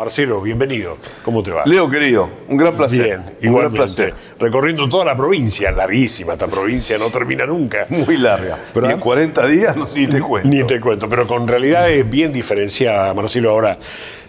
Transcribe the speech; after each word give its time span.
Marcelo, 0.00 0.40
bienvenido. 0.40 0.96
¿Cómo 1.22 1.42
te 1.42 1.50
va? 1.50 1.66
Leo, 1.66 1.90
querido, 1.90 2.30
un 2.48 2.56
gran 2.56 2.74
placer. 2.74 3.02
Bien, 3.38 3.52
un 3.52 3.58
gran 3.58 3.70
placer. 3.70 4.14
Recorriendo 4.38 4.88
toda 4.88 5.04
la 5.04 5.14
provincia, 5.14 5.70
larguísima, 5.72 6.32
esta 6.32 6.46
provincia 6.46 6.96
no 6.96 7.10
termina 7.10 7.44
nunca. 7.44 7.84
Muy 7.90 8.16
larga. 8.16 8.58
Pero- 8.72 8.88
y 8.88 8.92
en 8.94 8.98
40 8.98 9.46
días 9.46 9.76
no, 9.76 9.86
ni 9.94 10.06
te 10.06 10.22
cuento. 10.22 10.48
Ni 10.48 10.64
te 10.64 10.80
cuento, 10.80 11.06
pero 11.06 11.26
con 11.26 11.46
realidades 11.46 12.08
bien 12.08 12.32
diferenciadas, 12.32 13.14
Marcelo. 13.14 13.50
Ahora, 13.50 13.78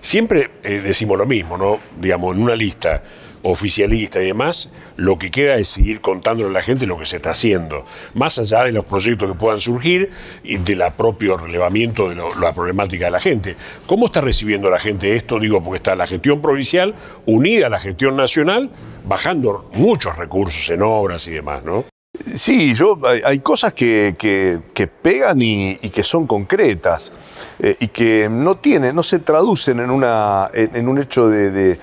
siempre 0.01 0.51
eh, 0.61 0.81
decimos 0.81 1.17
lo 1.17 1.25
mismo, 1.25 1.57
¿no? 1.57 1.79
Digamos, 1.97 2.35
en 2.35 2.43
una 2.43 2.55
lista 2.57 3.01
oficialista 3.43 4.21
y 4.21 4.25
demás, 4.27 4.69
lo 4.97 5.17
que 5.17 5.31
queda 5.31 5.55
es 5.55 5.67
seguir 5.69 6.01
contándole 6.01 6.49
a 6.49 6.53
la 6.53 6.61
gente 6.61 6.85
lo 6.85 6.97
que 6.97 7.05
se 7.05 7.15
está 7.17 7.31
haciendo, 7.31 7.85
más 8.13 8.37
allá 8.39 8.63
de 8.63 8.71
los 8.71 8.85
proyectos 8.85 9.31
que 9.31 9.37
puedan 9.37 9.59
surgir 9.59 10.11
y 10.43 10.57
de 10.57 10.75
la 10.75 10.95
propio 10.95 11.37
relevamiento 11.37 12.09
de 12.09 12.15
la 12.39 12.53
problemática 12.53 13.05
de 13.05 13.11
la 13.11 13.19
gente. 13.19 13.55
¿Cómo 13.87 14.05
está 14.07 14.21
recibiendo 14.21 14.69
la 14.69 14.79
gente 14.79 15.15
esto? 15.15 15.39
Digo, 15.39 15.63
porque 15.63 15.77
está 15.77 15.95
la 15.95 16.07
gestión 16.07 16.41
provincial 16.41 16.93
unida 17.25 17.67
a 17.67 17.69
la 17.69 17.79
gestión 17.79 18.15
nacional, 18.15 18.69
bajando 19.05 19.67
muchos 19.73 20.15
recursos 20.17 20.69
en 20.69 20.81
obras 20.83 21.27
y 21.27 21.31
demás, 21.31 21.63
¿no? 21.63 21.85
Sí, 22.35 22.73
yo, 22.75 22.99
hay, 23.25 23.39
cosas 23.39 23.73
que, 23.73 24.15
que- 24.19 24.59
que 24.73 24.85
pegan 24.87 25.41
y 25.41 25.77
que 25.77 26.03
son 26.03 26.27
concretas 26.27 27.11
eh, 27.63 27.75
y 27.79 27.89
que 27.89 28.27
no 28.29 28.55
tienen, 28.55 28.95
no 28.95 29.03
se 29.03 29.19
traducen 29.19 29.79
en, 29.79 29.91
una, 29.91 30.49
en, 30.53 30.87
un 30.87 30.97
hecho 30.97 31.29
de, 31.29 31.51
de- 31.51 31.79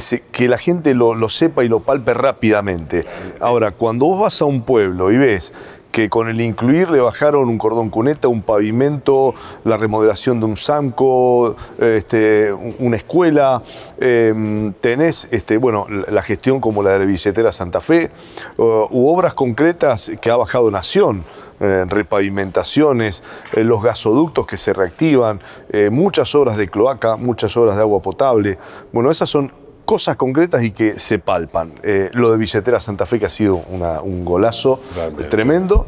se- 0.00 0.22
que 0.32 0.48
la 0.48 0.58
gente 0.58 0.92
lo, 0.92 1.14
lo 1.14 1.28
sepa 1.28 1.62
y 1.64 1.68
lo 1.68 1.80
palpe 1.80 2.12
rápidamente. 2.14 3.04
Ahora, 3.40 3.70
cuando 3.70 4.06
vos 4.06 4.20
vas 4.20 4.42
a 4.42 4.44
un 4.44 4.62
pueblo 4.62 5.12
y 5.12 5.16
ves 5.18 5.54
que 5.92 6.08
con 6.08 6.28
el 6.28 6.40
incluir 6.40 6.90
le 6.90 7.00
bajaron 7.00 7.48
un 7.48 7.58
cordón 7.58 7.90
cuneta, 7.90 8.26
un 8.26 8.42
pavimento, 8.42 9.34
la 9.64 9.76
remodelación 9.76 10.40
de 10.40 10.46
un 10.46 10.56
SAMCO, 10.56 11.54
este, 11.78 12.52
un- 12.52 12.74
una 12.80 12.96
escuela, 12.96 13.62
eh, 13.98 14.72
tenés 14.80 15.28
este, 15.30 15.58
bueno, 15.58 15.86
la 15.88 16.22
gestión 16.22 16.60
como 16.60 16.82
la 16.82 16.92
de 16.94 16.98
la 17.00 17.04
billetera 17.04 17.52
Santa 17.52 17.80
Fe, 17.80 18.10
uh, 18.56 18.86
obras 18.90 19.34
concretas 19.34 20.10
que 20.20 20.30
ha 20.30 20.36
bajado 20.36 20.70
Nación, 20.70 21.24
eh, 21.60 21.84
repavimentaciones, 21.86 23.22
eh, 23.52 23.62
los 23.62 23.82
gasoductos 23.82 24.46
que 24.46 24.56
se 24.56 24.72
reactivan, 24.72 25.40
eh, 25.70 25.90
muchas 25.90 26.34
obras 26.34 26.56
de 26.56 26.68
cloaca, 26.68 27.16
muchas 27.16 27.56
obras 27.56 27.76
de 27.76 27.82
agua 27.82 28.00
potable. 28.00 28.58
Bueno, 28.92 29.10
esas 29.10 29.28
son 29.28 29.52
cosas 29.92 30.16
concretas 30.16 30.62
y 30.62 30.70
que 30.70 30.98
se 30.98 31.18
palpan. 31.18 31.74
Eh, 31.82 32.08
lo 32.14 32.32
de 32.32 32.38
Billetera 32.38 32.80
Santa 32.80 33.04
Fe 33.04 33.18
que 33.18 33.26
ha 33.26 33.28
sido 33.28 33.56
una- 33.70 34.00
un 34.00 34.24
golazo 34.24 34.80
Realmente. 34.96 35.24
tremendo. 35.24 35.86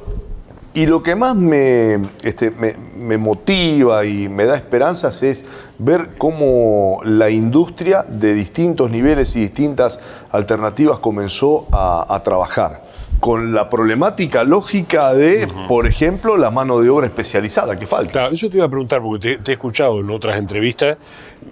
Y 0.75 0.85
lo 0.85 1.03
que 1.03 1.15
más 1.15 1.35
me, 1.37 1.95
este, 2.23 2.51
me, 2.51 2.75
me 2.99 3.17
motiva 3.17 4.05
y 4.05 4.29
me 4.29 4.45
da 4.45 4.57
esperanzas 4.57 5.23
es 5.23 5.47
ver 5.79 6.17
cómo 6.19 7.01
la 7.05 7.31
industria 7.31 8.03
de 8.07 8.35
distintos 8.35 8.91
niveles 8.91 9.35
y 9.37 9.41
distintas 9.41 10.01
alternativas 10.31 10.99
comenzó 10.99 11.67
a, 11.73 12.05
a 12.15 12.23
trabajar. 12.23 12.84
Con 13.25 13.55
la 13.55 13.71
problemática 13.71 14.45
lógica 14.45 15.15
de, 15.15 15.49
por 15.67 15.87
ejemplo, 15.87 16.37
la 16.37 16.51
mano 16.51 16.79
de 16.81 16.91
obra 16.91 17.07
especializada 17.07 17.79
que 17.79 17.87
falta. 17.87 18.13
Claro, 18.13 18.35
eso 18.35 18.51
te 18.51 18.59
iba 18.59 18.67
a 18.67 18.69
preguntar, 18.69 19.01
porque 19.01 19.37
te, 19.37 19.43
te 19.43 19.53
he 19.53 19.55
escuchado 19.55 19.99
en 20.01 20.11
otras 20.11 20.37
entrevistas 20.39 20.99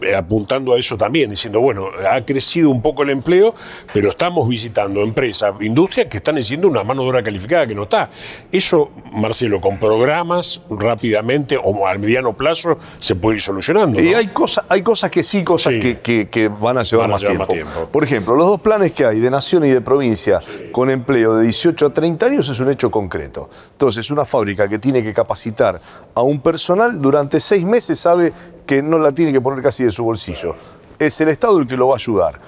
eh, 0.02 0.14
apuntando 0.14 0.74
a 0.74 0.78
eso 0.78 0.98
también, 0.98 1.30
diciendo, 1.30 1.60
bueno, 1.60 1.86
ha 2.10 2.22
crecido 2.26 2.68
un 2.68 2.82
poco 2.82 3.04
el 3.04 3.10
empleo, 3.10 3.54
pero 3.94 4.10
estamos 4.10 4.46
visitando 4.48 5.00
empresas, 5.02 5.54
industrias 5.62 6.08
que 6.08 6.18
están 6.18 6.36
haciendo 6.36 6.68
una 6.68 6.84
mano 6.84 7.04
de 7.04 7.08
obra 7.08 7.22
calificada 7.22 7.66
que 7.66 7.74
no 7.74 7.84
está. 7.84 8.10
Eso, 8.50 8.90
Marcelo, 9.12 9.58
con 9.60 9.78
programas 9.78 10.60
rápidamente 10.68 11.58
o 11.62 11.86
al 11.86 11.98
mediano 12.00 12.34
plazo 12.34 12.76
se 12.98 13.14
puede 13.14 13.36
ir 13.36 13.42
solucionando. 13.42 13.98
Y 13.98 14.12
hay, 14.12 14.26
cosas, 14.28 14.64
hay 14.68 14.82
cosas 14.82 15.10
que 15.10 15.22
sí, 15.22 15.42
cosas 15.42 15.72
Sí. 15.72 15.80
Que, 15.80 16.00
que- 16.00 16.28
que 16.28 16.48
van 16.48 16.76
a 16.76 16.82
llevar, 16.82 17.04
Van 17.04 17.10
a 17.10 17.14
más, 17.14 17.20
llevar 17.22 17.46
tiempo. 17.46 17.64
más 17.64 17.72
tiempo. 17.74 17.90
Por 17.92 18.04
ejemplo, 18.04 18.34
los 18.34 18.46
dos 18.46 18.60
planes 18.60 18.92
que 18.92 19.06
hay 19.06 19.20
de 19.20 19.30
nación 19.30 19.64
y 19.64 19.70
de 19.70 19.80
provincia 19.80 20.40
con 20.72 20.90
empleo 20.90 21.36
de 21.36 21.44
18 21.44 21.61
a 21.70 21.90
30 21.90 22.26
años 22.26 22.48
es 22.48 22.60
un 22.60 22.70
hecho 22.70 22.90
concreto. 22.90 23.48
Entonces, 23.72 24.10
una 24.10 24.24
fábrica 24.24 24.68
que 24.68 24.78
tiene 24.78 25.02
que 25.02 25.14
capacitar 25.14 25.80
a 26.14 26.22
un 26.22 26.40
personal 26.40 27.00
durante 27.00 27.40
seis 27.40 27.64
meses 27.64 28.00
sabe 28.00 28.32
que 28.66 28.82
no 28.82 28.98
la 28.98 29.12
tiene 29.12 29.32
que 29.32 29.40
poner 29.40 29.62
casi 29.62 29.84
de 29.84 29.90
su 29.90 30.04
bolsillo. 30.04 30.54
Es 30.98 31.20
el 31.20 31.28
Estado 31.28 31.58
el 31.58 31.66
que 31.66 31.76
lo 31.76 31.88
va 31.88 31.94
a 31.94 31.96
ayudar. 31.96 32.40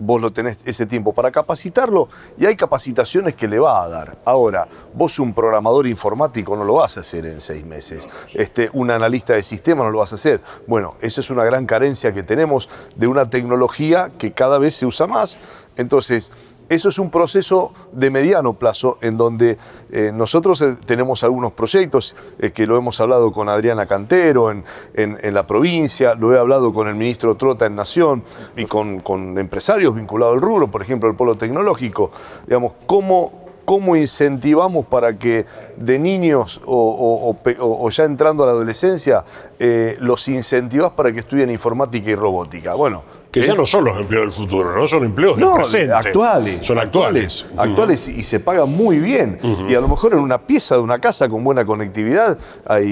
Vos 0.00 0.20
lo 0.20 0.30
tenés 0.30 0.58
ese 0.64 0.86
tiempo 0.86 1.12
para 1.12 1.32
capacitarlo 1.32 2.08
y 2.38 2.46
hay 2.46 2.54
capacitaciones 2.54 3.34
que 3.34 3.48
le 3.48 3.58
va 3.58 3.82
a 3.82 3.88
dar. 3.88 4.18
Ahora, 4.24 4.68
vos 4.94 5.18
un 5.18 5.34
programador 5.34 5.88
informático 5.88 6.54
no 6.54 6.62
lo 6.62 6.74
vas 6.74 6.96
a 6.98 7.00
hacer 7.00 7.26
en 7.26 7.40
seis 7.40 7.66
meses. 7.66 8.08
Este, 8.32 8.70
un 8.74 8.92
analista 8.92 9.34
de 9.34 9.42
sistema 9.42 9.82
no 9.82 9.90
lo 9.90 9.98
vas 9.98 10.12
a 10.12 10.14
hacer. 10.14 10.40
Bueno, 10.68 10.94
esa 11.00 11.20
es 11.20 11.30
una 11.30 11.44
gran 11.44 11.66
carencia 11.66 12.12
que 12.12 12.22
tenemos 12.22 12.68
de 12.94 13.08
una 13.08 13.28
tecnología 13.28 14.12
que 14.16 14.30
cada 14.32 14.58
vez 14.58 14.76
se 14.76 14.86
usa 14.86 15.08
más. 15.08 15.36
Entonces, 15.76 16.30
eso 16.68 16.88
es 16.88 16.98
un 16.98 17.10
proceso 17.10 17.72
de 17.92 18.10
mediano 18.10 18.54
plazo 18.54 18.98
en 19.00 19.16
donde 19.16 19.58
eh, 19.90 20.10
nosotros 20.14 20.60
eh, 20.62 20.76
tenemos 20.86 21.22
algunos 21.24 21.52
proyectos 21.52 22.14
eh, 22.38 22.50
que 22.50 22.66
lo 22.66 22.76
hemos 22.76 23.00
hablado 23.00 23.32
con 23.32 23.48
Adriana 23.48 23.86
Cantero 23.86 24.50
en, 24.50 24.64
en- 24.94 25.18
en 25.22 25.34
la 25.34 25.46
provincia, 25.46 26.14
lo 26.14 26.34
he 26.34 26.38
hablado 26.38 26.72
con 26.72 26.88
el 26.88 26.94
ministro 26.94 27.36
Trota 27.36 27.66
en 27.66 27.76
Nación 27.76 28.22
y 28.56 28.66
con, 28.66 29.00
con 29.00 29.38
empresarios 29.38 29.94
vinculados 29.94 30.34
al 30.34 30.40
rubro, 30.42 30.68
por 30.70 30.82
ejemplo 30.82 31.08
el 31.08 31.16
polo 31.16 31.36
tecnológico. 31.36 32.10
Digamos, 32.46 32.72
¿cómo, 32.86 33.47
cómo 33.68 33.96
incentivamos 33.96 34.86
para 34.86 35.18
que 35.18 35.44
de 35.76 35.98
niños 35.98 36.58
o, 36.64 36.74
o- 36.74 37.28
o 37.28 37.34
pe- 37.34 37.58
o- 37.60 37.84
o 37.84 37.90
ya 37.90 38.04
entrando 38.04 38.42
a 38.42 38.46
la 38.46 38.52
adolescencia 38.52 39.24
eh, 39.58 39.98
los 40.00 40.26
incentivás 40.28 40.92
para 40.92 41.12
que 41.12 41.18
estudien 41.18 41.50
informática 41.50 42.10
y 42.10 42.14
robótica? 42.14 42.72
Bueno, 42.72 43.02
Que 43.30 43.42
ya 43.42 43.52
es- 43.52 43.58
no 43.58 43.66
son 43.66 43.84
los 43.84 43.98
empleos 43.98 44.24
del 44.24 44.32
futuro, 44.32 44.74
no 44.74 44.86
son 44.86 45.04
empleos 45.04 45.36
del 45.36 45.44
no, 45.44 45.56
presente. 45.56 45.92
actuales. 45.92 46.64
Son 46.64 46.78
actuales. 46.78 47.44
Actuales 47.58 48.08
y 48.08 48.22
se 48.22 48.40
pagan 48.40 48.70
muy 48.70 48.98
bien. 49.00 49.38
Y 49.68 49.74
a 49.74 49.80
lo 49.82 49.88
mejor 49.88 50.14
en 50.14 50.20
una 50.20 50.38
pieza 50.38 50.74
de 50.76 50.80
una 50.80 50.98
casa 50.98 51.28
con 51.28 51.44
buena 51.44 51.66
conectividad 51.66 52.38
hay 52.64 52.86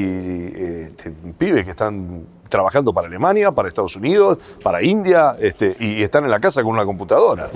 eh, 0.54 0.88
este, 0.90 1.10
pibes 1.38 1.64
que 1.64 1.70
están 1.70 2.26
trabajando 2.48 2.92
para 2.92 3.06
Alemania, 3.08 3.52
para 3.52 3.68
Estados 3.68 3.96
Unidos, 3.96 4.38
para 4.62 4.82
India, 4.82 5.36
este, 5.40 5.76
y 5.80 6.02
están 6.02 6.24
en 6.24 6.30
la 6.30 6.38
casa 6.40 6.62
con 6.62 6.72
una 6.72 6.84
computadora. 6.84 7.50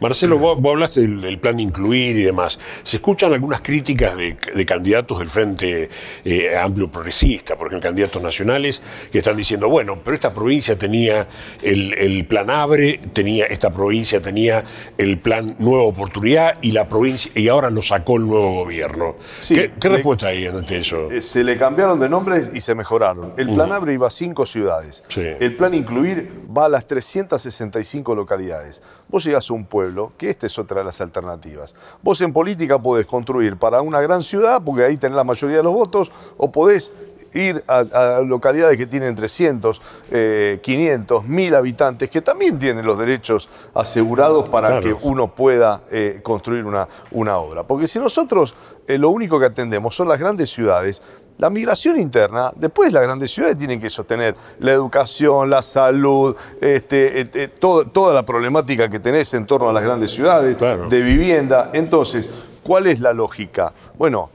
Marcelo, 0.00 0.38
vos, 0.38 0.60
vos 0.60 0.72
hablaste 0.72 1.00
del, 1.02 1.20
del 1.20 1.38
plan 1.38 1.58
incluir 1.60 2.16
y 2.16 2.22
demás. 2.22 2.58
Se 2.82 2.96
escuchan 2.96 3.32
algunas 3.32 3.60
críticas 3.60 4.16
de, 4.16 4.36
de 4.54 4.66
candidatos 4.66 5.18
del 5.18 5.28
Frente 5.28 5.88
eh, 6.24 6.56
Amplio 6.56 6.90
Progresista, 6.90 7.56
por 7.56 7.68
ejemplo, 7.68 7.88
candidatos 7.88 8.22
nacionales, 8.22 8.82
que 9.10 9.18
están 9.18 9.36
diciendo, 9.36 9.68
bueno, 9.68 9.98
pero 10.04 10.14
esta 10.14 10.32
provincia 10.32 10.76
tenía 10.78 11.26
el, 11.62 11.94
el 11.94 12.26
plan 12.26 12.50
Abre, 12.50 13.00
tenía, 13.12 13.46
esta 13.46 13.70
provincia 13.70 14.20
tenía 14.20 14.64
el 14.98 15.18
plan 15.18 15.56
Nueva 15.58 15.84
Oportunidad 15.84 16.54
y 16.62 16.72
la 16.72 16.88
provincia, 16.88 17.30
y 17.34 17.48
ahora 17.48 17.70
lo 17.70 17.82
sacó 17.82 18.16
el 18.16 18.26
nuevo 18.26 18.54
gobierno. 18.54 19.16
Sí, 19.40 19.54
¿Qué, 19.54 19.70
qué 19.80 19.88
le- 19.88 19.96
respuesta 19.96 20.28
hay 20.28 20.46
ante 20.46 20.78
eso? 20.78 21.10
Eh, 21.10 21.20
Se 21.22 21.44
le 21.44 21.56
cambiaron 21.56 21.98
de 22.00 22.08
nombres 22.08 22.50
y 22.54 22.60
se 22.60 22.74
mejoraron. 22.74 23.34
El 23.36 23.52
plan 23.54 23.72
Abre 23.72 23.94
iba 23.94 24.06
a 24.06 24.10
cinco 24.30 24.46
ciudades. 24.46 25.02
Sí. 25.08 25.22
El 25.40 25.56
plan 25.56 25.74
Incluir 25.74 26.46
va 26.56 26.66
a 26.66 26.68
las 26.68 26.86
365 26.86 28.14
localidades. 28.14 28.80
Vos 29.08 29.24
llegás 29.24 29.50
a 29.50 29.54
un 29.54 29.64
pueblo, 29.64 30.12
que 30.16 30.30
esta 30.30 30.46
es 30.46 30.56
otra 30.56 30.78
de 30.78 30.84
las 30.84 31.00
alternativas. 31.00 31.74
Vos 32.00 32.20
en 32.20 32.32
política 32.32 32.78
podés 32.78 33.06
construir 33.06 33.56
para 33.56 33.82
una 33.82 34.00
gran 34.00 34.22
ciudad, 34.22 34.62
porque 34.64 34.84
ahí 34.84 34.96
tenés 34.96 35.16
la 35.16 35.24
mayoría 35.24 35.56
de 35.56 35.62
los 35.64 35.72
votos, 35.72 36.12
o 36.36 36.52
podés 36.52 36.92
ir 37.32 37.62
a, 37.68 37.78
a 38.18 38.20
localidades 38.22 38.76
que 38.76 38.86
tienen 38.86 39.14
300, 39.14 39.80
eh, 40.10 40.58
500, 40.62 41.24
1000 41.24 41.54
habitantes, 41.54 42.10
que 42.10 42.20
también 42.22 42.58
tienen 42.58 42.84
los 42.84 42.98
derechos 42.98 43.48
asegurados 43.74 44.48
para 44.48 44.68
Claro. 44.68 44.82
que 44.82 44.96
uno 45.08 45.34
pueda 45.34 45.82
eh, 45.90 46.20
construir 46.22 46.64
una, 46.64 46.88
una 47.12 47.38
obra. 47.38 47.62
Porque 47.64 47.86
si 47.86 47.98
nosotros 47.98 48.54
eh, 48.86 48.98
lo 48.98 49.10
único 49.10 49.38
que 49.38 49.46
atendemos 49.46 49.94
son 49.94 50.08
las 50.08 50.18
grandes 50.18 50.50
ciudades, 50.50 51.02
la 51.38 51.48
migración 51.48 51.98
interna, 51.98 52.50
después 52.54 52.92
las 52.92 53.02
grandes 53.02 53.30
ciudades 53.30 53.56
tienen 53.56 53.80
que 53.80 53.88
sostener 53.88 54.34
la 54.58 54.72
educación, 54.72 55.48
la 55.48 55.62
salud, 55.62 56.36
este, 56.60 57.20
eh, 57.20 57.48
todo- 57.48 57.86
toda 57.86 58.12
la 58.12 58.24
problemática 58.26 58.90
que 58.90 59.00
tenés 59.00 59.32
en 59.32 59.46
torno 59.46 59.70
a 59.70 59.72
las 59.72 59.82
grandes 59.82 60.10
ciudades, 60.10 60.58
Claro. 60.58 60.88
de 60.88 61.00
vivienda. 61.00 61.70
Entonces, 61.72 62.28
¿cuál 62.62 62.88
es 62.88 63.00
la 63.00 63.14
lógica? 63.14 63.72
Bueno, 63.96 64.28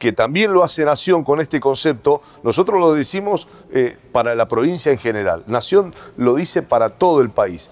que 0.00 0.12
también 0.12 0.52
lo 0.52 0.64
hace 0.64 0.84
Nación 0.84 1.22
con 1.22 1.40
este 1.40 1.60
concepto, 1.60 2.22
nosotros 2.42 2.80
lo 2.80 2.94
decimos 2.94 3.46
eh, 3.70 3.98
para 4.12 4.34
la 4.34 4.48
provincia 4.48 4.90
en 4.90 4.98
general. 4.98 5.44
Nación 5.46 5.94
lo 6.16 6.34
dice 6.34 6.62
para 6.62 6.88
todo 6.88 7.20
el 7.20 7.28
país. 7.30 7.70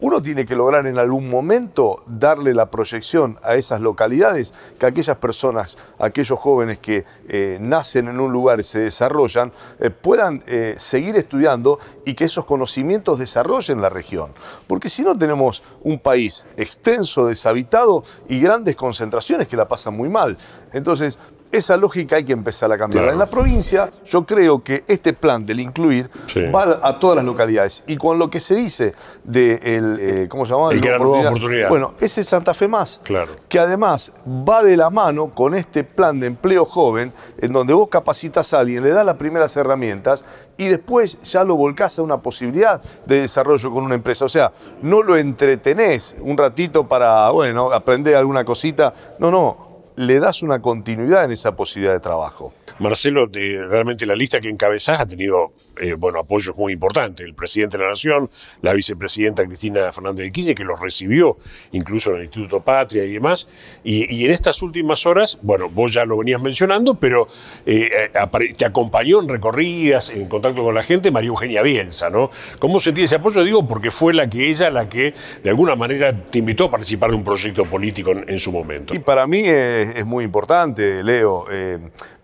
Uno 0.00 0.22
tiene 0.22 0.46
que 0.46 0.56
lograr 0.56 0.86
en 0.86 0.98
algún 0.98 1.28
momento 1.28 2.02
darle 2.06 2.54
la 2.54 2.70
proyección 2.70 3.38
a 3.42 3.56
esas 3.56 3.82
localidades 3.82 4.54
que 4.78 4.86
aquellas 4.86 5.18
personas, 5.18 5.76
aquellos 5.98 6.38
jóvenes 6.38 6.78
que 6.78 7.04
eh, 7.28 7.58
nacen 7.60 8.08
en 8.08 8.18
un 8.18 8.32
lugar 8.32 8.60
y 8.60 8.62
se 8.62 8.80
desarrollan, 8.80 9.52
eh, 9.78 9.90
puedan 9.90 10.42
seguir 10.78 11.16
estudiando 11.16 11.78
y 12.06 12.14
que 12.14 12.24
esos 12.24 12.46
conocimientos 12.46 13.18
desarrollen 13.18 13.82
la 13.82 13.90
región. 13.90 14.30
Porque 14.66 14.88
si 14.88 15.02
no 15.02 15.18
tenemos 15.18 15.62
un 15.82 15.98
país 15.98 16.46
extenso, 16.56 17.26
deshabitado 17.26 18.02
y 18.26 18.40
grandes 18.40 18.76
concentraciones 18.76 19.46
que 19.46 19.58
la 19.58 19.68
pasan 19.68 19.94
muy 19.94 20.08
mal. 20.08 20.38
Entonces, 20.72 21.18
esa 21.52 21.76
lógica 21.76 22.16
hay 22.16 22.24
que 22.24 22.32
empezar 22.32 22.70
a 22.72 22.78
cambiar. 22.78 23.04
Claro. 23.04 23.12
En 23.12 23.18
la 23.18 23.26
provincia, 23.26 23.90
yo 24.04 24.24
creo 24.24 24.62
que 24.62 24.84
este 24.86 25.12
plan 25.12 25.44
del 25.44 25.60
incluir 25.60 26.10
Sí. 26.26 26.42
va 26.42 26.78
a 26.82 26.98
todas 26.98 27.16
las 27.16 27.24
localidades. 27.24 27.82
Y 27.86 27.96
con 27.96 28.18
lo 28.18 28.30
que 28.30 28.40
se 28.40 28.54
dice 28.54 28.94
de 29.24 29.54
el, 29.62 29.98
eh, 30.00 30.28
¿cómo 30.28 30.44
se 30.46 30.52
llama? 30.52 30.72
El 30.72 30.80
que 30.80 30.88
era 30.88 30.98
nueva 30.98 31.28
oportunidad. 31.30 31.68
Bueno, 31.68 31.94
es 32.00 32.16
el 32.18 32.24
Santa 32.24 32.54
Fe 32.54 32.68
Más. 32.68 33.00
Claro. 33.04 33.32
Que 33.48 33.58
además 33.58 34.12
va 34.26 34.62
de 34.62 34.76
la 34.76 34.90
mano 34.90 35.34
con 35.34 35.54
este 35.54 35.84
plan 35.84 36.20
de 36.20 36.26
empleo 36.28 36.64
joven, 36.64 37.12
en 37.38 37.52
donde 37.52 37.72
vos 37.74 37.88
capacitas 37.88 38.52
a 38.54 38.60
alguien, 38.60 38.82
le 38.82 38.90
das 38.90 39.04
las 39.04 39.16
primeras 39.16 39.56
herramientas 39.56 40.24
y 40.56 40.68
después 40.68 41.20
ya 41.22 41.42
lo 41.44 41.56
volcás 41.56 41.98
a 41.98 42.02
una 42.02 42.18
posibilidad 42.20 42.80
de 43.06 43.22
desarrollo 43.22 43.70
con 43.70 43.84
una 43.84 43.94
empresa. 43.94 44.24
O 44.24 44.28
sea, 44.28 44.52
no 44.82 45.02
lo 45.02 45.16
entretenés 45.16 46.14
un 46.20 46.36
ratito 46.38 46.86
para, 46.86 47.30
bueno, 47.30 47.72
aprender 47.72 48.14
alguna 48.16 48.44
cosita. 48.44 48.92
No, 49.18 49.30
no. 49.30 49.69
Le 50.00 50.18
das 50.18 50.42
una 50.42 50.62
continuidad 50.62 51.24
en 51.24 51.32
esa 51.32 51.54
posibilidad 51.54 51.92
de 51.92 52.00
trabajo. 52.00 52.54
Marcelo, 52.78 53.26
realmente 53.26 54.06
la 54.06 54.14
lista 54.14 54.40
que 54.40 54.48
encabezás 54.48 55.00
ha 55.00 55.06
tenido 55.06 55.52
eh, 55.80 55.94
bueno, 55.94 56.18
apoyos 56.18 56.54
muy 56.56 56.74
importantes. 56.74 57.24
El 57.24 57.34
presidente 57.34 57.78
de 57.78 57.84
la 57.84 57.90
Nación, 57.90 58.28
la 58.60 58.74
vicepresidenta 58.74 59.46
Cristina 59.46 59.90
Fernández 59.92 60.26
de 60.26 60.32
Kirchner, 60.32 60.54
que 60.54 60.64
los 60.64 60.78
recibió 60.78 61.38
incluso 61.72 62.10
en 62.10 62.16
el 62.16 62.22
Instituto 62.24 62.60
Patria 62.60 63.04
y 63.04 63.12
demás. 63.12 63.48
Y, 63.82 64.24
en 64.24 64.30
estas 64.30 64.62
últimas 64.62 65.06
horas, 65.06 65.38
bueno, 65.40 65.70
vos 65.70 65.92
ya 65.92 66.04
lo 66.04 66.18
venías 66.18 66.42
mencionando, 66.42 66.94
pero 66.94 67.28
eh, 67.64 67.90
eh, 68.14 68.54
te 68.54 68.64
acompañó 68.66 69.22
en 69.22 69.28
recorridas, 69.28 70.10
en 70.10 70.28
contacto 70.28 70.62
con 70.62 70.74
la 70.74 70.82
gente, 70.82 71.10
María 71.10 71.28
Eugenia 71.28 71.62
Bielsa, 71.62 72.10
¿no? 72.10 72.30
¿Cómo 72.58 72.78
sentí 72.78 73.02
ese 73.02 73.16
apoyo? 73.16 73.42
Digo, 73.42 73.66
porque 73.66 73.90
fue 73.90 74.12
la 74.12 74.28
que 74.28 74.50
ella, 74.50 74.70
la 74.70 74.88
que 74.88 75.14
de 75.42 75.50
alguna 75.50 75.76
manera 75.76 76.12
te 76.12 76.38
invitó 76.38 76.66
a 76.66 76.70
participar 76.70 77.10
de 77.10 77.16
un 77.16 77.24
proyecto 77.24 77.64
político 77.64 78.12
en, 78.12 78.38
su 78.38 78.52
momento. 78.52 78.94
Y 78.94 78.98
para 78.98 79.26
mí 79.26 79.42
es, 79.44 80.04
muy 80.04 80.24
importante, 80.24 81.02
Leo. 81.02 81.46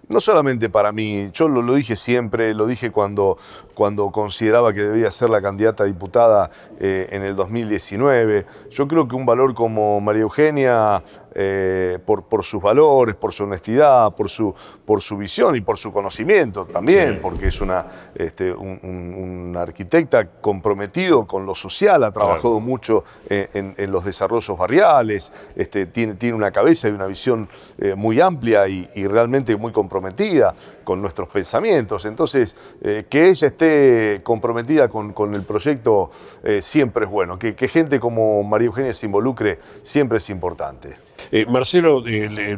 No 0.09 0.21
solamente 0.21 0.69
para 0.69 0.93
mí, 0.93 1.31
yo 1.33 1.49
lo, 1.49 1.75
dije 1.75 1.97
siempre, 1.97 2.55
lo 2.55 2.67
dije 2.67 2.91
cuando, 2.91 3.39
cuando 3.75 4.11
consideraba 4.11 4.73
que 4.73 4.83
debía 4.83 5.11
ser 5.11 5.31
la 5.31 5.43
candidata 5.43 5.85
a 5.85 5.87
diputada 5.87 6.51
eh, 6.79 7.09
en 7.11 7.23
el 7.23 7.35
2019. 7.35 8.47
Yo 8.71 8.87
creo 8.87 9.09
que 9.09 9.17
un 9.17 9.27
valor 9.27 9.55
como 9.55 10.01
María 10.01 10.23
Eugenia, 10.23 11.03
eh, 11.39 11.99
por, 12.07 12.23
por 12.25 12.43
sus 12.45 12.63
valores, 12.63 13.15
por 13.15 13.31
su 13.33 13.45
honestidad, 13.45 14.11
por 14.15 14.31
su, 14.31 14.55
por 14.87 15.03
su 15.03 15.19
visión 15.19 15.55
y 15.55 15.61
por 15.61 15.77
su 15.77 15.93
conocimiento 15.93 16.65
también, 16.65 17.15
Sí. 17.15 17.19
porque 17.21 17.49
es 17.49 17.61
una, 17.61 17.85
este, 18.15 18.51
un, 18.53 18.81
un- 18.83 19.15
un 19.51 19.57
arquitecta 19.57 20.27
comprometido 20.41 21.27
con 21.27 21.45
lo 21.45 21.55
social, 21.55 22.03
ha 22.05 22.11
trabajado 22.11 22.59
mucho 22.59 23.05
eh, 23.29 23.49
en, 23.53 23.75
en 23.77 23.93
los 23.93 24.05
desarrollos 24.07 24.57
barriales, 24.57 25.33
este, 25.55 25.85
tiene, 25.85 26.15
tiene 26.15 26.35
una 26.35 26.51
cabeza 26.51 26.89
y 26.89 26.93
una 26.93 27.07
visión 27.07 27.49
eh, 27.79 27.95
muy 27.95 28.19
amplia 28.21 28.67
y, 28.67 28.89
y 28.95 29.03
realmente 29.07 29.55
muy 29.57 29.73
comprometida 29.73 30.55
con 30.87 31.03
nuestros 31.03 31.29
pensamientos. 31.29 32.05
Entonces, 32.05 32.55
eh, 32.81 33.07
que 33.11 33.29
ella 33.29 33.49
esté 33.49 34.21
comprometida 34.23 34.89
con, 34.89 35.13
con 35.13 35.35
el 35.35 35.43
proyecto 35.43 36.13
eh, 36.45 36.63
siempre 36.63 37.07
es 37.07 37.11
bueno. 37.11 37.41
Que, 37.41 37.55
gente 37.67 37.99
como 37.99 38.45
María 38.45 38.67
Eugenia 38.67 38.95
se 38.95 39.07
involucre 39.07 39.59
siempre 39.83 40.19
es 40.19 40.31
importante. 40.31 40.97
Eh, 41.33 41.45
Marcelo, 41.47 42.05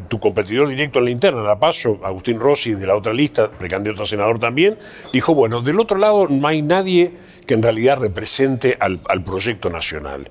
tu 0.09 0.21
competidor 0.21 0.69
directo 0.69 0.99
en 0.99 1.07
la 1.07 1.11
interna, 1.11 1.41
la 1.41 1.59
Paso, 1.59 2.01
Agustín 2.05 2.39
Rossi, 2.39 2.75
de 2.75 2.87
la 2.87 2.97
otra 2.97 3.15
lista, 3.15 3.51
precandidato 3.51 4.03
a 4.03 4.07
senador 4.07 4.39
también, 4.39 4.77
dijo, 5.11 5.35
bueno, 5.35 5.63
del 5.63 5.81
otro 5.81 5.97
lado 5.97 6.27
no 6.29 6.47
hay 6.47 6.61
nadie 6.61 7.13
que 7.47 7.55
en 7.55 7.63
realidad 7.63 7.99
represente 7.99 8.77
al, 8.79 9.01
al 9.09 9.25
proyecto 9.25 9.71
nacional. 9.71 10.31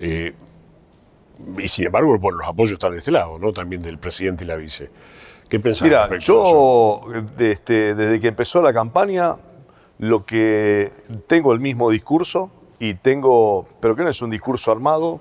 Y 0.00 1.68
sin 1.68 1.86
embargo, 1.86 2.18
bueno, 2.18 2.38
los 2.38 2.48
apoyos 2.48 2.72
están 2.72 2.90
de 2.90 2.98
este 2.98 3.12
lado, 3.12 3.38
¿no? 3.38 3.52
También 3.52 3.80
del 3.80 3.98
presidente 3.98 4.42
y 4.42 4.46
la 4.48 4.56
vice. 4.56 4.90
¿Qué 5.48 5.58
pensás? 5.60 5.82
Mira, 5.84 6.08
yo 6.18 7.00
este, 7.38 7.94
desde 7.94 8.20
que 8.20 8.28
empezó 8.28 8.60
la 8.60 8.72
campaña, 8.72 9.36
lo 9.98 10.24
que 10.24 10.90
tengo 11.26 11.52
el 11.52 11.60
mismo 11.60 11.90
discurso 11.90 12.50
y 12.78 12.94
tengo, 12.94 13.66
pero 13.80 13.96
que 13.96 14.02
no 14.02 14.10
es 14.10 14.20
un 14.22 14.30
discurso 14.30 14.70
armado. 14.70 15.20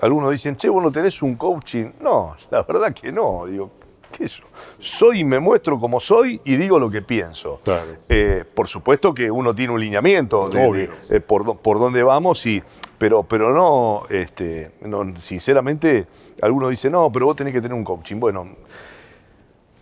Algunos 0.00 0.30
dicen, 0.30 0.56
che, 0.56 0.68
vos 0.68 0.82
no 0.82 0.90
tenés 0.92 1.22
un 1.22 1.34
coaching. 1.36 1.90
No, 2.00 2.36
la 2.50 2.62
verdad 2.62 2.92
que 2.94 3.12
no. 3.12 3.44
Digo, 3.46 3.70
¿qué 4.12 4.24
es 4.24 4.32
eso? 4.34 4.44
Soy 4.78 5.20
y 5.20 5.24
me 5.24 5.38
muestro 5.40 5.78
como 5.78 6.00
soy 6.00 6.40
y 6.44 6.56
digo 6.56 6.78
lo 6.78 6.88
que 6.90 7.02
pienso. 7.02 7.60
Claro. 7.64 7.84
Eh, 8.08 8.44
por 8.54 8.68
supuesto 8.68 9.12
que 9.12 9.30
uno 9.30 9.54
tiene 9.54 9.72
un 9.72 9.80
lineamiento 9.80 10.48
de, 10.48 10.66
Obvio. 10.66 10.90
de- 11.08 11.16
eh, 11.16 11.20
por, 11.20 11.44
dó- 11.44 11.56
por 11.58 11.78
dónde 11.78 12.02
vamos, 12.02 12.46
y, 12.46 12.62
pero, 12.96 13.24
pero 13.24 13.52
no, 13.52 14.04
este, 14.08 14.70
no, 14.82 15.04
sinceramente, 15.20 16.06
algunos 16.42 16.70
dicen, 16.70 16.92
no, 16.92 17.10
pero 17.12 17.26
vos 17.26 17.36
tenés 17.36 17.52
que 17.52 17.60
tener 17.60 17.74
un 17.76 17.84
coaching. 17.84 18.16
Bueno, 18.20 18.46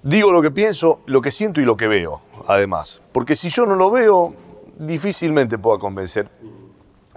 digo 0.09 0.33
lo 0.33 0.41
que 0.41 0.51
pienso, 0.53 1.01
lo 1.07 1.21
que 1.21 1.31
siento 1.33 1.61
y 1.61 1.65
lo 1.65 1.77
que 1.77 1.89
veo, 1.89 2.21
además. 2.47 3.01
Porque 3.13 3.35
si 3.35 3.49
yo 3.51 3.67
no 3.67 3.75
lo 3.75 3.91
veo, 3.91 4.35
difícilmente 4.79 5.59
pueda 5.59 5.79
convencer. 5.79 6.29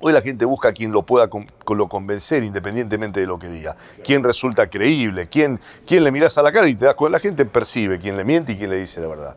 Hoy 0.02 0.14
la 0.14 0.22
gente 0.22 0.46
busca 0.46 0.70
a 0.70 0.72
quien 0.72 0.92
lo 0.92 1.04
pueda 1.04 1.30
con- 1.30 1.46
lo 1.68 1.88
convencer 1.88 2.44
independientemente 2.44 3.20
de 3.20 3.28
lo 3.28 3.38
que 3.38 3.50
diga. 3.50 3.76
Quién 4.04 4.24
resulta 4.24 4.70
creíble, 4.70 5.28
quién, 5.28 5.60
quién 5.86 6.04
le 6.04 6.12
miras 6.12 6.38
a 6.38 6.42
la 6.42 6.52
cara 6.52 6.68
y 6.68 6.76
te 6.76 6.86
das 6.86 6.96
cuenta. 6.96 7.18
La 7.18 7.22
gente 7.22 7.46
percibe 7.46 8.00
quién 8.00 8.16
le 8.18 8.24
miente 8.24 8.54
y 8.54 8.58
quién 8.58 8.70
le 8.70 8.78
dice 8.78 9.02
la 9.02 9.08
verdad. 9.08 9.36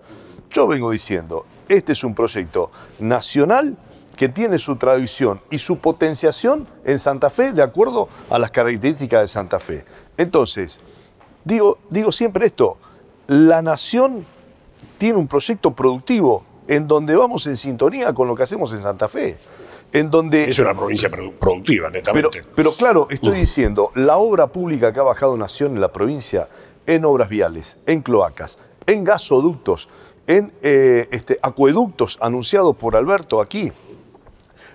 Yo 0.50 0.66
vengo 0.66 0.90
diciendo, 0.90 1.44
este 1.68 1.92
es 1.92 2.04
un 2.04 2.14
proyecto 2.14 2.70
nacional 3.00 3.76
que 4.16 4.28
tiene 4.28 4.58
su 4.58 4.76
tradición 4.76 5.40
y 5.50 5.58
su 5.58 5.78
potenciación 5.78 6.68
en 6.84 6.98
Santa 6.98 7.28
Fe 7.28 7.52
de 7.52 7.62
acuerdo 7.62 8.08
a 8.30 8.38
las 8.38 8.50
características 8.50 9.20
de 9.22 9.28
Santa 9.28 9.58
Fe. 9.58 9.84
Entonces, 10.16 10.80
digo, 11.44 11.78
digo 11.90 12.12
siempre 12.12 12.46
esto, 12.46 12.78
la 13.28 13.62
nación 13.62 14.24
tiene 14.98 15.18
un 15.18 15.26
proyecto 15.28 15.72
productivo 15.72 16.44
en 16.68 16.86
donde 16.86 17.16
vamos 17.16 17.46
en 17.46 17.56
sintonía 17.56 18.12
con 18.12 18.28
lo 18.28 18.34
que 18.34 18.42
hacemos 18.44 18.72
en 18.72 18.82
Santa 18.82 19.08
Fe. 19.08 19.36
En 19.92 20.10
donde 20.10 20.48
Es 20.48 20.58
una 20.58 20.72
provincia 20.74 21.10
produ- 21.10 21.32
productiva, 21.38 21.90
netamente. 21.90 22.42
pero 22.54 22.72
claro, 22.72 23.08
estoy 23.10 23.40
diciendo, 23.40 23.90
la 23.94 24.16
obra 24.16 24.46
pública 24.46 24.90
que 24.92 25.00
ha 25.00 25.02
bajado 25.02 25.36
Nación 25.36 25.74
en 25.74 25.82
la 25.82 25.92
provincia, 25.92 26.48
en 26.86 27.04
obras 27.04 27.28
viales, 27.28 27.76
en 27.86 28.00
cloacas, 28.00 28.58
en 28.86 29.04
gasoductos, 29.04 29.90
en 30.26 30.50
eh, 30.62 31.08
este, 31.10 31.38
acueductos 31.42 32.16
anunciados 32.22 32.74
por 32.76 32.96
Alberto 32.96 33.40
aquí, 33.40 33.70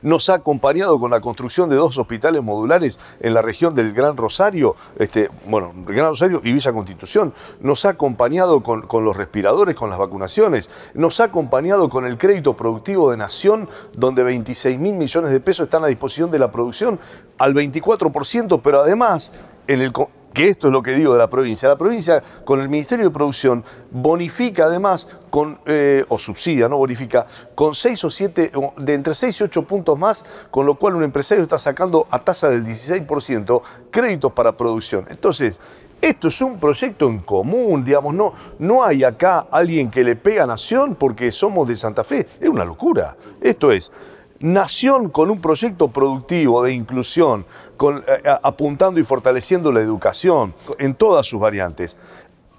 nos 0.01 0.29
ha 0.29 0.35
acompañado 0.35 0.99
con 0.99 1.11
la 1.11 1.21
construcción 1.21 1.69
de 1.69 1.75
dos 1.75 1.97
hospitales 1.97 2.43
modulares 2.43 2.99
en 3.19 3.33
la 3.33 3.41
región 3.41 3.75
del 3.75 3.93
Gran 3.93 4.17
Rosario, 4.17 4.75
este, 4.97 5.29
bueno, 5.47 5.71
Gran 5.85 6.09
Rosario 6.09 6.41
y 6.43 6.51
Villa 6.51 6.73
Constitución, 6.73 7.33
nos 7.59 7.85
ha 7.85 7.89
acompañado 7.89 8.61
con, 8.61 8.87
con 8.87 9.03
los 9.03 9.15
respiradores, 9.15 9.75
con 9.75 9.89
las 9.89 9.99
vacunaciones, 9.99 10.69
nos 10.93 11.19
ha 11.19 11.25
acompañado 11.25 11.89
con 11.89 12.05
el 12.05 12.17
crédito 12.17 12.55
productivo 12.55 13.11
de 13.11 13.17
Nación, 13.17 13.69
donde 13.93 14.23
26 14.23 14.79
mil 14.79 14.95
millones 14.95 15.31
de 15.31 15.39
pesos 15.39 15.65
están 15.65 15.83
a 15.83 15.87
disposición 15.87 16.31
de 16.31 16.39
la 16.39 16.51
producción 16.51 16.99
al 17.37 17.53
24%, 17.53 18.61
pero 18.63 18.81
además, 18.81 19.31
en 19.67 19.81
el, 19.81 19.93
que 20.37 20.45
esto 20.45 20.67
es 20.67 20.73
lo 20.73 20.83
que 20.83 20.91
digo 20.93 21.13
de 21.13 21.17
la 21.17 21.31
provincia. 21.31 21.67
La 21.67 21.79
provincia, 21.79 22.21
con 22.45 22.61
el 22.61 22.69
Ministerio 22.69 23.05
de 23.05 23.11
Producción, 23.11 23.65
bonifica 23.89 24.65
además, 24.65 25.09
con, 25.31 25.59
eh, 25.65 26.05
o 26.09 26.19
subsidia, 26.19 26.69
no 26.69 26.77
bonifica, 26.77 27.25
con 27.55 27.73
6 27.73 28.03
o 28.03 28.09
7, 28.11 28.51
o 28.53 28.71
de 28.77 28.93
entre 28.93 29.15
6 29.15 29.41
y 29.41 29.43
8 29.45 29.63
puntos 29.63 29.97
más, 29.97 30.23
con 30.51 30.67
lo 30.67 30.75
cual 30.75 30.93
un 30.93 31.03
empresario 31.03 31.43
está 31.43 31.57
sacando 31.57 32.05
a 32.11 32.19
tasa 32.19 32.51
del 32.51 32.63
16% 32.63 33.63
créditos 33.89 34.31
para 34.33 34.51
producción. 34.55 35.07
Entonces, 35.09 35.59
esto 35.99 36.27
es 36.27 36.39
un 36.39 36.59
proyecto 36.59 37.07
en 37.07 37.17
común, 37.17 37.83
digamos, 37.83 38.13
no, 38.13 38.35
no 38.59 38.83
hay 38.83 39.03
acá 39.03 39.47
alguien 39.49 39.89
que 39.89 40.03
le 40.03 40.15
pega 40.15 40.43
a 40.43 40.45
Nación 40.45 40.93
porque 40.93 41.31
somos 41.31 41.67
de 41.67 41.75
Santa 41.75 42.03
Fe. 42.03 42.27
Es 42.39 42.47
una 42.47 42.63
locura. 42.63 43.17
Esto 43.41 43.71
es, 43.71 43.91
Nación 44.39 45.09
con 45.09 45.31
un 45.31 45.41
proyecto 45.41 45.87
productivo 45.87 46.63
de 46.63 46.73
inclusión, 46.73 47.45
eh, 47.79 48.29
a- 48.29 48.39
apuntando 48.43 48.99
y 48.99 49.03
fortaleciendo 49.03 49.71
la 49.71 49.79
educación 49.79 50.53
en 50.77 50.93
todas 50.93 51.25
sus 51.25 51.39
variantes, 51.39 51.97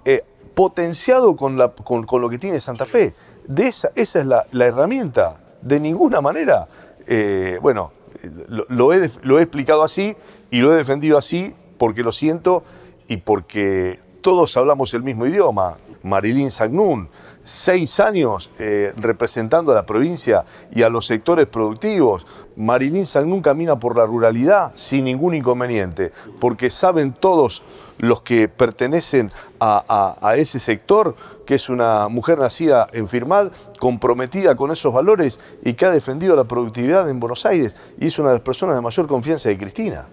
eh, 0.04 0.24
potenciado 0.54 1.36
con, 1.36 1.56
lo 1.56 2.30
que 2.30 2.38
tiene 2.38 2.58
Santa 2.58 2.84
Fe. 2.84 3.14
De 3.46 3.66
esa, 3.68 3.90
esa 3.94 4.18
es 4.18 4.26
la, 4.26 4.66
herramienta. 4.66 5.40
De 5.62 5.78
ninguna 5.78 6.20
manera, 6.20 6.66
eh, 7.06 7.58
bueno, 7.62 7.92
eh, 8.22 8.30
lo, 8.48 8.92
he, 8.92 9.04
explicado 9.40 9.84
así 9.84 10.16
y 10.50 10.58
lo 10.58 10.72
he 10.72 10.76
defendido 10.76 11.16
así 11.16 11.54
porque 11.78 12.02
lo 12.02 12.10
siento 12.10 12.64
y 13.06 13.18
porque 13.18 14.00
todos 14.20 14.56
hablamos 14.56 14.92
el 14.94 15.04
mismo 15.04 15.26
idioma. 15.26 15.76
Marilyn 16.02 16.50
Sagnún 16.50 17.08
seis 17.48 17.98
años 17.98 18.50
eh, 18.58 18.92
representando 18.98 19.72
a 19.72 19.74
la 19.74 19.86
provincia 19.86 20.44
y 20.70 20.82
a 20.82 20.90
los 20.90 21.06
sectores 21.06 21.46
productivos. 21.46 22.26
Marilyn 22.56 23.06
Sangun 23.06 23.40
camina 23.40 23.78
por 23.78 23.96
la 23.96 24.04
ruralidad 24.04 24.72
sin 24.74 25.04
ningún 25.04 25.34
inconveniente, 25.34 26.12
porque 26.40 26.68
saben 26.68 27.14
todos 27.14 27.62
los 27.98 28.22
que 28.22 28.48
pertenecen 28.48 29.32
a, 29.60 30.34
ese 30.36 30.60
sector, 30.60 31.16
que 31.44 31.54
es 31.54 31.68
una 31.68 32.08
mujer 32.08 32.38
nacida 32.38 32.88
en 32.92 33.08
Firmal, 33.08 33.50
comprometida 33.78 34.54
con 34.54 34.70
esos 34.70 34.92
valores 34.92 35.40
y 35.64 35.74
que 35.74 35.86
ha 35.86 35.90
defendido 35.90 36.36
la 36.36 36.44
productividad 36.44 37.08
en 37.08 37.18
Buenos 37.18 37.46
Aires 37.46 37.74
y 37.98 38.06
es 38.06 38.18
una 38.18 38.28
de 38.28 38.34
las 38.36 38.42
personas 38.42 38.76
de 38.76 38.82
mayor 38.82 39.06
confianza 39.08 39.48
de 39.48 39.58
Cristina. 39.58 40.06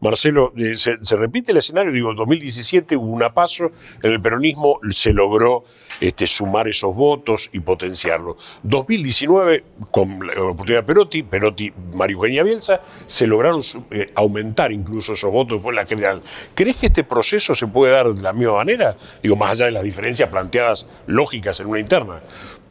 Marcelo, 0.00 0.52
eh, 0.56 0.74
se, 0.74 1.16
repite 1.16 1.52
el 1.52 1.58
escenario, 1.58 1.92
digo, 1.92 2.10
en 2.10 2.16
2017 2.16 2.96
hubo 2.96 3.12
un 3.12 3.22
paso, 3.32 3.70
en 4.02 4.12
el 4.12 4.20
peronismo 4.20 4.78
se 4.90 5.12
logró 5.12 5.64
este, 6.00 6.26
sumar 6.26 6.68
esos 6.68 6.81
votos 6.82 7.50
y 7.52 7.60
potenciarlo. 7.60 8.36
2019, 8.62 9.64
con 9.90 10.26
la 10.26 10.42
oportunidad 10.42 10.80
de 10.80 10.86
Perotti, 10.86 11.22
Perotti, 11.22 11.72
Mario 11.94 12.16
Eugenia 12.16 12.42
Bielsa, 12.42 12.80
se 13.06 13.26
lograron 13.26 13.60
eh, 13.90 14.10
aumentar 14.14 14.72
incluso 14.72 15.12
esos 15.12 15.30
votos 15.30 15.58
después 15.58 15.76
la 15.76 15.86
general. 15.86 16.22
¿Crees 16.54 16.76
que 16.76 16.86
este 16.86 17.04
proceso 17.04 17.54
se 17.54 17.66
puede 17.66 17.92
dar 17.92 18.12
de 18.12 18.22
la 18.22 18.32
misma 18.32 18.56
manera? 18.56 18.96
Digo, 19.22 19.36
más 19.36 19.52
allá 19.52 19.66
de 19.66 19.72
las 19.72 19.82
diferencias 19.82 20.28
planteadas 20.28 20.86
lógicas 21.06 21.60
en 21.60 21.66
una 21.66 21.80
interna. 21.80 22.22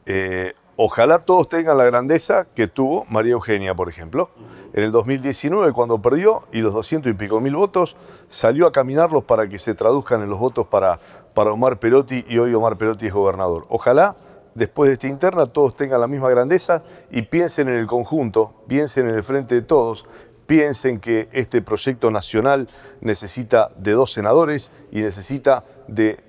Eh, 0.05 0.53
ojalá 0.75 1.19
todos 1.19 1.47
tengan 1.47 1.77
la 1.77 1.85
grandeza 1.85 2.47
que 2.55 2.67
tuvo 2.67 3.05
María 3.09 3.33
Eugenia, 3.33 3.75
por 3.75 3.89
ejemplo. 3.89 4.29
En 4.73 4.83
el 4.83 4.91
2019, 4.91 5.73
cuando 5.73 6.01
perdió 6.01 6.47
y 6.53 6.59
los 6.59 6.73
200 6.73 7.11
y 7.11 7.13
pico 7.13 7.41
mil 7.41 7.55
votos, 7.55 7.97
salió 8.29 8.67
a 8.67 8.71
caminarlos 8.71 9.25
para 9.25 9.49
que 9.49 9.59
se 9.59 9.75
traduzcan 9.75 10.21
en 10.21 10.29
los 10.29 10.39
votos 10.39 10.65
para, 10.67 10.99
para 11.33 11.51
Omar 11.51 11.79
Perotti 11.79 12.25
y 12.27 12.37
hoy 12.37 12.53
Omar 12.53 12.77
Perotti 12.77 13.07
es 13.07 13.13
gobernador. 13.13 13.65
Ojalá 13.69 14.15
después 14.55 14.89
de 14.89 14.93
esta 14.93 15.07
interna 15.07 15.45
todos 15.45 15.75
tengan 15.75 16.01
la 16.01 16.07
misma 16.07 16.29
grandeza 16.29 16.83
y 17.09 17.23
piensen 17.23 17.69
en 17.69 17.75
el 17.75 17.87
conjunto, 17.87 18.53
piensen 18.67 19.07
en 19.07 19.15
el 19.15 19.23
frente 19.23 19.55
de 19.55 19.61
todos, 19.61 20.05
piensen 20.45 20.99
que 20.99 21.29
este 21.31 21.61
proyecto 21.61 22.11
nacional 22.11 22.67
necesita 22.99 23.67
de 23.77 23.93
dos 23.93 24.11
senadores 24.11 24.71
y 24.91 25.01
necesita 25.01 25.63
de 25.87 26.19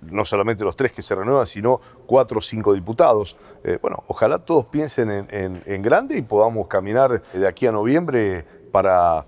no 0.00 0.24
solamente 0.24 0.64
los 0.64 0.76
tres 0.76 0.92
que 0.92 1.02
se 1.02 1.14
renuevan, 1.14 1.46
sino 1.46 1.80
cuatro 2.06 2.38
o 2.38 2.42
cinco 2.42 2.74
diputados. 2.74 3.36
Eh, 3.64 3.78
bueno, 3.82 4.04
ojalá 4.06 4.38
todos 4.38 4.66
piensen 4.66 5.26
en, 5.28 5.82
grande 5.82 6.16
y 6.16 6.22
podamos 6.22 6.68
caminar 6.68 7.22
de 7.32 7.46
aquí 7.46 7.66
a 7.66 7.72
noviembre 7.72 8.44
para, 8.72 9.24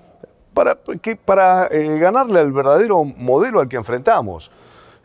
para, 0.55 0.79
para 1.25 1.67
eh, 1.67 1.99
ganarle 1.99 2.41
al 2.41 2.53
verdadero 2.53 3.05
modelo 3.05 3.61
al 3.61 3.69
que 3.69 3.77
enfrentamos. 3.77 4.51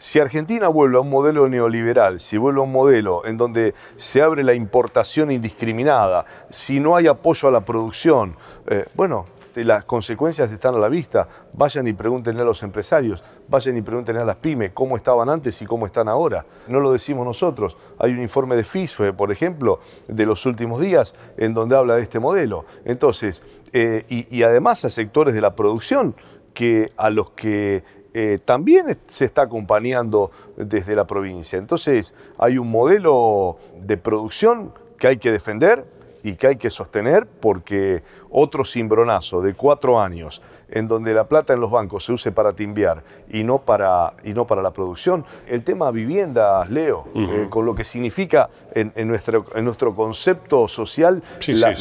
Si 0.03 0.19
Argentina 0.19 0.67
vuelve 0.67 0.97
a 0.97 0.99
un 0.99 1.09
modelo 1.09 1.47
neoliberal, 1.47 2.19
si 2.19 2.35
vuelve 2.35 2.59
a 2.59 2.63
un 2.63 2.73
modelo 2.73 3.25
en 3.25 3.37
donde 3.37 3.73
se 3.95 4.21
abre 4.21 4.43
la 4.43 4.53
importación 4.53 5.31
indiscriminada, 5.31 6.25
si 6.49 6.81
no 6.81 6.97
hay 6.97 7.07
apoyo 7.07 7.47
a 7.47 7.51
la 7.53 7.61
producción, 7.61 8.35
eh, 8.67 8.83
bueno, 8.95 9.23
las 9.55 9.85
consecuencias 9.85 10.51
están 10.51 10.75
a 10.75 10.77
la 10.77 10.89
vista. 10.89 11.29
Vayan 11.53 11.87
y 11.87 11.93
pregúntenle 11.93 12.41
a 12.41 12.45
los 12.45 12.61
empresarios, 12.63 13.23
vayan 13.47 13.77
y 13.77 13.81
pregúntenle 13.81 14.21
a 14.21 14.25
las 14.25 14.35
pymes 14.35 14.71
cómo 14.73 14.97
estaban 14.97 15.29
antes 15.29 15.61
y 15.61 15.65
cómo 15.65 15.85
están 15.85 16.09
ahora. 16.09 16.45
No 16.67 16.81
lo 16.81 16.91
decimos 16.91 17.25
nosotros. 17.25 17.77
Hay 17.97 18.11
un 18.11 18.21
informe 18.21 18.57
de 18.57 18.65
FISFE, 18.65 19.13
por 19.13 19.31
ejemplo, 19.31 19.79
de 20.09 20.25
los 20.25 20.45
últimos 20.45 20.81
días, 20.81 21.15
en 21.37 21.53
donde 21.53 21.77
habla 21.77 21.95
de 21.95 22.01
este 22.01 22.19
modelo. 22.19 22.65
Entonces, 22.83 23.41
eh, 23.71 24.03
y, 24.09 24.43
además 24.43 24.83
a 24.83 24.89
sectores 24.89 25.33
de 25.33 25.39
la 25.39 25.55
producción 25.55 26.13
que 26.53 26.91
a 26.97 27.09
los 27.09 27.29
que 27.31 28.02
eh, 28.13 28.39
también 28.43 28.97
se 29.07 29.25
está 29.25 29.43
acompañando 29.43 30.31
desde 30.55 30.95
la 30.95 31.05
provincia. 31.05 31.57
Entonces, 31.57 32.15
hay 32.37 32.57
un 32.57 32.69
modelo 32.69 33.57
de 33.81 33.97
producción 33.97 34.73
que 34.99 35.07
hay 35.07 35.17
que 35.17 35.31
defender, 35.31 35.85
y 36.23 36.35
que 36.35 36.47
hay 36.47 36.55
que 36.55 36.69
sostener 36.69 37.27
porque 37.27 38.01
otro 38.31 38.65
cimbronazo 38.65 39.41
de 39.41 39.53
cuatro 39.53 40.01
años 40.01 40.41
en 40.69 40.87
donde 40.87 41.13
la 41.13 41.27
plata 41.27 41.53
en 41.53 41.59
los 41.59 41.69
bancos 41.69 42.05
se 42.05 42.13
use 42.13 42.31
para 42.31 42.53
timbiar 42.53 43.03
y 43.29 43.43
no 43.43 43.59
para, 43.59 44.13
y 44.23 44.33
no 44.33 44.47
para 44.47 44.63
la 44.63 44.71
producción. 44.71 45.23
El 45.47 45.63
tema 45.63 45.91
vivienda, 45.91 46.65
Leo, 46.65 47.05
eh, 47.13 47.47
con 47.49 47.65
lo 47.65 47.75
que 47.75 47.83
significa 47.83 48.49
en, 48.73 49.07
nuestro, 49.07 49.45
en 49.53 49.65
nuestro 49.65 49.93
concepto 49.93 50.67
social 50.67 51.21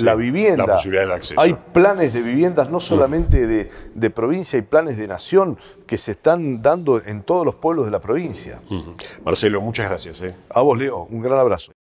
la, 0.02 0.14
vivienda. 0.14 0.66
La 0.66 0.75
posibilidad 0.75 1.04
del 1.04 1.12
acceso. 1.12 1.40
Hay 1.40 1.56
planes 1.72 2.12
de 2.12 2.20
viviendas 2.20 2.68
no 2.68 2.80
solamente 2.80 3.46
de, 3.46 3.70
de, 3.94 4.11
provincia, 4.11 4.58
hay 4.58 4.62
planes 4.62 4.99
de 4.99 5.08
nación 5.08 5.56
que 5.87 5.96
se 5.96 6.12
están 6.12 6.61
dando 6.61 7.00
en 7.02 7.22
todos 7.22 7.46
los 7.46 7.54
pueblos 7.54 7.87
de 7.87 7.92
la 7.92 8.00
provincia. 8.00 8.61
Marcelo, 9.25 9.62
muchas 9.62 9.88
gracias. 9.88 10.20
Eh. 10.20 10.34
A 10.50 10.61
vos, 10.61 10.76
Leo, 10.76 11.06
un 11.11 11.20
gran 11.20 11.38
abrazo. 11.38 11.71